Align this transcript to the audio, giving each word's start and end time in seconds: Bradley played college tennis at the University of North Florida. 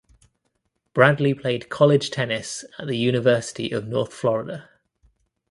Bradley 0.95 1.35
played 1.35 1.69
college 1.69 2.09
tennis 2.09 2.65
at 2.79 2.87
the 2.87 2.97
University 2.97 3.69
of 3.69 3.87
North 3.87 4.11
Florida. 4.11 4.67